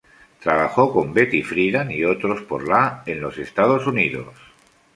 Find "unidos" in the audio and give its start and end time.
3.85-4.33